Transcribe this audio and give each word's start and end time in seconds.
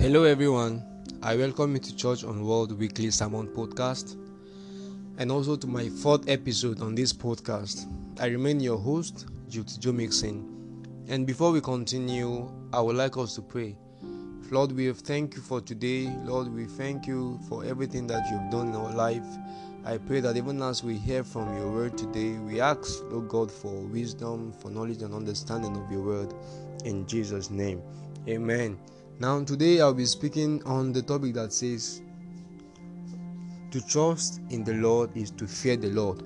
Hello, 0.00 0.24
everyone. 0.24 0.82
I 1.22 1.36
welcome 1.36 1.74
you 1.74 1.78
to 1.78 1.94
Church 1.94 2.24
on 2.24 2.42
World 2.42 2.72
Weekly 2.72 3.10
Sermon 3.10 3.46
Podcast 3.48 4.16
and 5.18 5.30
also 5.30 5.56
to 5.56 5.66
my 5.66 5.90
fourth 5.90 6.26
episode 6.26 6.80
on 6.80 6.94
this 6.94 7.12
podcast. 7.12 7.86
I 8.18 8.28
remain 8.28 8.60
your 8.60 8.78
host, 8.78 9.26
Jude 9.50 9.70
Joe 9.78 9.92
Mixon. 9.92 10.86
And 11.06 11.26
before 11.26 11.52
we 11.52 11.60
continue, 11.60 12.50
I 12.72 12.80
would 12.80 12.96
like 12.96 13.18
us 13.18 13.34
to 13.34 13.42
pray. 13.42 13.76
Lord, 14.50 14.72
we 14.72 14.90
thank 14.90 15.34
you 15.34 15.42
for 15.42 15.60
today. 15.60 16.10
Lord, 16.24 16.48
we 16.48 16.64
thank 16.64 17.06
you 17.06 17.38
for 17.46 17.66
everything 17.66 18.06
that 18.06 18.26
you've 18.30 18.50
done 18.50 18.68
in 18.68 18.76
our 18.76 18.94
life. 18.94 19.26
I 19.84 19.98
pray 19.98 20.20
that 20.20 20.34
even 20.34 20.62
as 20.62 20.82
we 20.82 20.96
hear 20.96 21.22
from 21.22 21.54
your 21.58 21.70
word 21.70 21.98
today, 21.98 22.38
we 22.38 22.58
ask, 22.58 23.02
Lord 23.10 23.28
God, 23.28 23.52
for 23.52 23.82
wisdom, 23.82 24.54
for 24.60 24.70
knowledge, 24.70 25.02
and 25.02 25.12
understanding 25.12 25.76
of 25.76 25.92
your 25.92 26.00
word. 26.00 26.32
In 26.86 27.06
Jesus' 27.06 27.50
name, 27.50 27.82
amen. 28.26 28.78
Now, 29.20 29.44
today 29.44 29.82
I'll 29.82 29.92
be 29.92 30.06
speaking 30.06 30.62
on 30.64 30.94
the 30.94 31.02
topic 31.02 31.34
that 31.34 31.52
says, 31.52 32.00
To 33.70 33.86
trust 33.86 34.40
in 34.48 34.64
the 34.64 34.72
Lord 34.72 35.14
is 35.14 35.30
to 35.32 35.46
fear 35.46 35.76
the 35.76 35.90
Lord. 35.90 36.22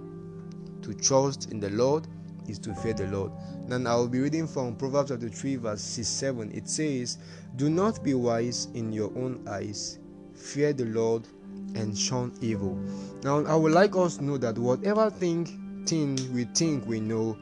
To 0.82 0.94
trust 0.94 1.50
in 1.50 1.58
the 1.58 1.70
Lord 1.70 2.06
is 2.46 2.60
to 2.60 2.72
fear 2.72 2.94
the 2.94 3.08
Lord. 3.08 3.32
And 3.68 3.88
I 3.88 3.96
will 3.96 4.06
be 4.06 4.20
reading 4.20 4.46
from 4.46 4.76
Proverbs 4.76 5.10
chapter 5.10 5.28
3, 5.28 5.56
verse 5.56 5.80
7. 5.80 6.52
It 6.52 6.68
says, 6.68 7.18
Do 7.56 7.68
not 7.68 8.04
be 8.04 8.14
wise 8.14 8.68
in 8.74 8.92
your 8.92 9.10
own 9.18 9.44
eyes, 9.48 9.98
fear 10.32 10.72
the 10.72 10.84
Lord 10.84 11.26
and 11.74 11.98
shun 11.98 12.32
evil. 12.40 12.76
Now, 13.24 13.44
I 13.44 13.56
would 13.56 13.72
like 13.72 13.96
us 13.96 14.18
to 14.18 14.24
know 14.24 14.38
that 14.38 14.56
whatever 14.56 15.10
thing, 15.10 15.84
thing 15.84 16.16
we 16.32 16.44
think 16.44 16.86
we 16.86 17.00
know, 17.00 17.36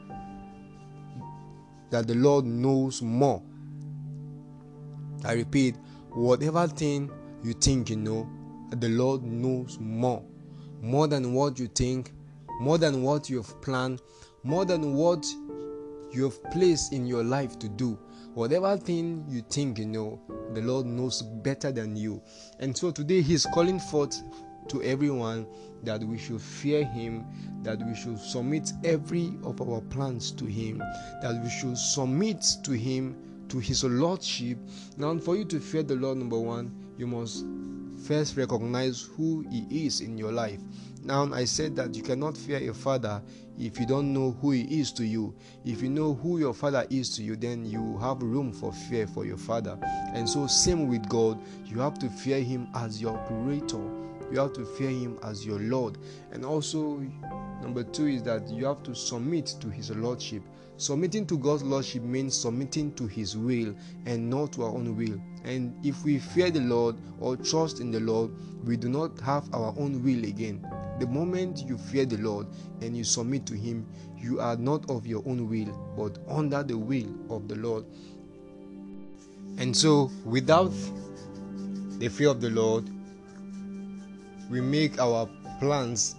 that 1.91 2.07
the 2.07 2.15
Lord 2.15 2.43
knows 2.43 3.03
more 3.03 3.43
I 5.25 5.33
repeat, 5.33 5.75
whatever 6.11 6.67
thing 6.67 7.11
you 7.43 7.53
think 7.53 7.89
you 7.89 7.97
know, 7.97 8.29
the 8.71 8.89
Lord 8.89 9.23
knows 9.23 9.77
more. 9.79 10.23
More 10.81 11.07
than 11.07 11.33
what 11.33 11.59
you 11.59 11.67
think, 11.67 12.11
more 12.59 12.77
than 12.77 13.03
what 13.03 13.29
you 13.29 13.37
have 13.37 13.61
planned, 13.61 14.01
more 14.43 14.65
than 14.65 14.93
what 14.93 15.25
you 16.11 16.23
have 16.23 16.43
placed 16.51 16.93
in 16.93 17.07
your 17.07 17.23
life 17.23 17.57
to 17.59 17.69
do. 17.69 17.97
Whatever 18.33 18.77
thing 18.77 19.25
you 19.29 19.41
think 19.41 19.77
you 19.77 19.85
know, 19.85 20.19
the 20.53 20.61
Lord 20.61 20.85
knows 20.85 21.21
better 21.21 21.71
than 21.71 21.95
you. 21.95 22.21
And 22.59 22.75
so 22.75 22.91
today 22.91 23.21
He's 23.21 23.45
calling 23.45 23.79
forth 23.79 24.21
to 24.69 24.81
everyone 24.83 25.45
that 25.83 26.01
we 26.03 26.17
should 26.17 26.41
fear 26.41 26.85
Him, 26.85 27.25
that 27.63 27.79
we 27.85 27.95
should 27.95 28.19
submit 28.19 28.71
every 28.83 29.33
of 29.43 29.61
our 29.61 29.81
plans 29.81 30.31
to 30.31 30.45
Him, 30.45 30.79
that 31.21 31.39
we 31.43 31.49
should 31.49 31.77
submit 31.77 32.43
to 32.63 32.71
Him 32.71 33.15
to 33.53 33.59
his 33.59 33.83
lordship. 33.83 34.57
Now, 34.97 35.15
for 35.19 35.35
you 35.35 35.45
to 35.45 35.59
fear 35.59 35.83
the 35.83 35.93
Lord, 35.93 36.17
number 36.17 36.39
one, 36.39 36.73
you 36.97 37.05
must 37.05 37.45
first 38.07 38.35
recognize 38.35 39.03
who 39.15 39.45
he 39.47 39.85
is 39.85 40.01
in 40.01 40.17
your 40.17 40.31
life. 40.31 40.59
Now, 41.03 41.31
I 41.31 41.45
said 41.45 41.75
that 41.75 41.93
you 41.93 42.01
cannot 42.01 42.35
fear 42.35 42.67
a 42.67 42.73
father 42.73 43.21
if 43.59 43.79
you 43.79 43.85
don't 43.85 44.11
know 44.11 44.31
who 44.41 44.51
he 44.51 44.79
is 44.79 44.91
to 44.93 45.05
you. 45.05 45.35
If 45.65 45.83
you 45.83 45.89
know 45.89 46.15
who 46.15 46.39
your 46.39 46.55
father 46.55 46.87
is 46.89 47.15
to 47.17 47.23
you, 47.23 47.35
then 47.35 47.63
you 47.63 47.99
have 47.99 48.23
room 48.23 48.51
for 48.51 48.73
fear 48.73 49.05
for 49.05 49.23
your 49.23 49.37
father. 49.37 49.77
And 50.15 50.27
so, 50.27 50.47
same 50.47 50.87
with 50.87 51.07
God, 51.07 51.39
you 51.63 51.79
have 51.79 51.99
to 51.99 52.09
fear 52.09 52.41
him 52.41 52.67
as 52.73 52.99
your 52.99 53.19
creator. 53.27 53.87
You 54.33 54.39
have 54.39 54.53
to 54.53 54.65
fear 54.65 54.89
him 54.89 55.19
as 55.21 55.45
your 55.45 55.59
Lord. 55.59 55.99
And 56.31 56.43
also, 56.43 56.97
number 57.61 57.83
two 57.83 58.07
is 58.07 58.23
that 58.23 58.49
you 58.49 58.65
have 58.65 58.81
to 58.81 58.95
submit 58.95 59.53
to 59.61 59.69
his 59.69 59.91
lordship. 59.91 60.41
Submitting 60.77 61.27
to 61.27 61.37
God's 61.37 61.61
Lordship 61.61 62.01
means 62.01 62.35
submitting 62.35 62.93
to 62.95 63.05
His 63.05 63.37
will 63.37 63.75
and 64.07 64.27
not 64.27 64.53
to 64.53 64.63
our 64.63 64.71
own 64.71 64.97
will. 64.97 65.21
And 65.43 65.73
if 65.85 66.03
we 66.03 66.17
fear 66.17 66.49
the 66.49 66.61
Lord 66.61 66.95
or 67.19 67.37
trust 67.37 67.79
in 67.79 67.91
the 67.91 67.99
Lord, 67.99 68.31
we 68.65 68.75
do 68.75 68.89
not 68.89 69.19
have 69.19 69.47
our 69.53 69.73
own 69.77 70.03
will 70.03 70.23
again. 70.25 70.67
The 70.99 71.05
moment 71.05 71.63
you 71.67 71.77
fear 71.77 72.05
the 72.05 72.17
Lord 72.17 72.47
and 72.81 72.97
you 72.97 73.03
submit 73.03 73.45
to 73.45 73.53
Him, 73.55 73.85
you 74.17 74.39
are 74.39 74.55
not 74.55 74.89
of 74.89 75.05
your 75.05 75.21
own 75.27 75.47
will, 75.47 75.71
but 75.95 76.17
under 76.27 76.63
the 76.63 76.77
will 76.77 77.07
of 77.29 77.47
the 77.47 77.55
Lord. 77.55 77.85
And 79.59 79.77
so, 79.77 80.09
without 80.25 80.73
the 81.99 82.09
fear 82.09 82.29
of 82.29 82.41
the 82.41 82.49
Lord, 82.49 82.89
we 84.49 84.61
make 84.61 84.99
our 84.99 85.27
plans 85.59 86.15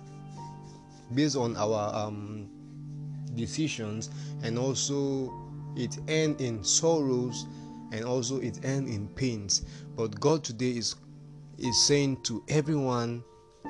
based 1.14 1.36
on 1.36 1.56
our 1.56 1.94
um, 1.94 2.48
decisions 3.34 4.10
and 4.42 4.58
also 4.58 5.32
it 5.76 5.98
end 6.08 6.40
in 6.40 6.62
sorrows 6.62 7.46
and 7.92 8.04
also 8.04 8.40
it 8.40 8.64
end 8.64 8.88
in 8.88 9.08
pains. 9.08 9.62
But 9.96 10.18
god 10.20 10.44
today 10.44 10.70
is 10.70 10.96
is 11.58 11.80
saying 11.86 12.22
to 12.24 12.42
everyone 12.48 13.22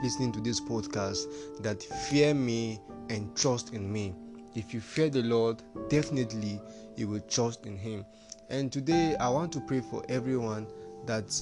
listening 0.02 0.32
to 0.32 0.40
this 0.40 0.60
podcast 0.60 1.62
that 1.62 1.82
fear 1.82 2.34
me 2.34 2.80
and 3.10 3.34
trust 3.36 3.74
in 3.74 3.92
me. 3.92 4.14
If 4.54 4.72
you 4.72 4.80
fear 4.80 5.10
the 5.10 5.22
lord 5.22 5.62
definitely 5.88 6.60
you 6.96 7.08
will 7.08 7.20
trust 7.20 7.66
in 7.66 7.76
him. 7.76 8.04
And 8.50 8.70
today 8.72 9.16
i 9.16 9.28
want 9.28 9.52
to 9.52 9.60
pray 9.60 9.80
for 9.80 10.04
everyone 10.08 10.66
that 11.06 11.34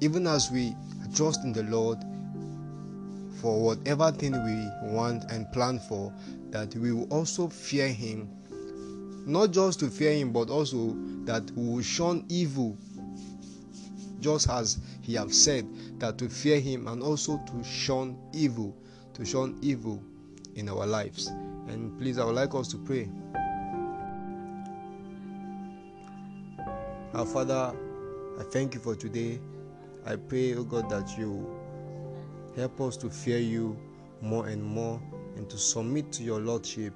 even 0.00 0.26
as 0.26 0.50
we 0.50 0.74
trust 1.14 1.44
in 1.44 1.52
the 1.52 1.62
lord 1.64 1.98
for 3.40 3.60
whatever 3.60 4.10
thing 4.12 4.32
we 4.32 4.90
want 4.92 5.24
and 5.30 5.50
plan 5.52 5.78
for 5.78 6.12
that 6.50 6.74
we 6.76 6.92
will 6.92 7.08
also 7.12 7.48
fear 7.48 7.88
him. 7.88 8.28
Not 9.26 9.50
just 9.50 9.80
to 9.80 9.88
fear 9.88 10.12
him 10.12 10.32
but 10.32 10.50
also 10.50 10.94
that 11.24 11.50
we 11.52 11.68
will 11.68 11.82
shun 11.82 12.24
evil 12.28 12.76
just 14.20 14.50
as 14.50 14.78
he 15.00 15.14
have 15.14 15.32
said 15.32 15.66
that 15.98 16.18
to 16.18 16.28
fear 16.28 16.60
him 16.60 16.86
and 16.88 17.02
also 17.02 17.38
to 17.46 17.64
shun 17.64 18.18
evil 18.34 18.76
to 19.14 19.24
shun 19.24 19.58
evil 19.62 20.02
in 20.54 20.68
our 20.68 20.86
lives. 20.86 21.28
And 21.68 21.98
please 21.98 22.18
i 22.18 22.24
would 22.24 22.34
like 22.34 22.54
us 22.54 22.68
to 22.68 22.76
pray. 22.78 23.08
Our 27.14 27.26
father 27.26 27.74
i 28.38 28.42
thank 28.44 28.74
you 28.74 28.80
for 28.80 28.94
today. 28.94 29.40
I 30.06 30.16
pray 30.16 30.54
oh 30.54 30.64
god 30.64 30.90
that 30.90 31.16
you 31.18 31.59
help 32.56 32.80
us 32.80 32.96
to 32.98 33.10
fear 33.10 33.38
you 33.38 33.78
more 34.20 34.48
and 34.48 34.62
more 34.62 35.00
and 35.36 35.48
to 35.50 35.58
submit 35.58 36.12
to 36.12 36.22
your 36.22 36.40
lordship 36.40 36.92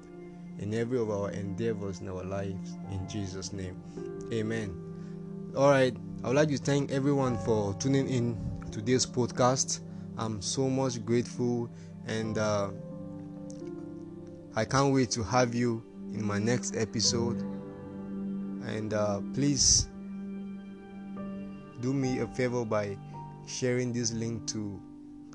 in 0.59 0.73
every 0.73 0.99
of 0.99 1.09
our 1.09 1.31
endeavors 1.31 1.99
in 1.99 2.09
our 2.09 2.23
lives. 2.23 2.77
In 2.91 3.07
Jesus' 3.09 3.51
name. 3.53 3.81
Amen. 4.31 4.73
All 5.55 5.69
right. 5.69 5.95
I 6.23 6.27
would 6.27 6.35
like 6.35 6.49
to 6.49 6.57
thank 6.57 6.91
everyone 6.91 7.37
for 7.39 7.73
tuning 7.75 8.09
in 8.09 8.37
to 8.71 8.81
this 8.81 9.05
podcast. 9.05 9.81
I'm 10.17 10.41
so 10.41 10.69
much 10.69 11.03
grateful 11.05 11.69
and 12.07 12.37
uh, 12.37 12.69
I 14.55 14.65
can't 14.65 14.93
wait 14.93 15.11
to 15.11 15.23
have 15.23 15.53
you 15.53 15.83
in 16.13 16.23
my 16.23 16.39
next 16.39 16.75
episode. 16.75 17.41
And 18.65 18.93
uh, 18.93 19.21
please 19.33 19.87
do 21.81 21.93
me 21.93 22.19
a 22.19 22.27
favor 22.27 22.65
by 22.65 22.97
sharing 23.45 23.93
this 23.93 24.11
link 24.13 24.47
to 24.47 24.81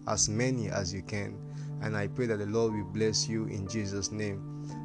as 0.06 0.28
many 0.28 0.69
as 0.69 0.93
you 0.93 1.03
can. 1.03 1.37
And 1.83 1.97
I 1.97 2.09
pray 2.09 2.27
that 2.27 2.38
the 2.38 2.47
Lord 2.47 2.75
will 2.75 2.84
bless 2.84 3.28
you 3.28 3.47
in 3.47 3.66
Jesus' 3.69 4.11
name. 4.11 4.43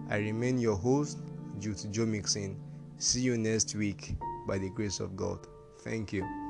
I 0.10 0.18
remain 0.18 0.60
your 0.60 0.76
host, 0.76 1.20
Jude 1.60 1.92
Joe 1.92 2.06
Mixon. 2.06 2.58
See 2.98 3.22
you 3.22 3.38
next 3.38 3.76
week 3.76 4.16
by 4.48 4.58
the 4.58 4.70
grace 4.70 5.00
of 5.00 5.16
God. 5.16 5.40
Thank 5.84 6.14
you. 6.14 6.45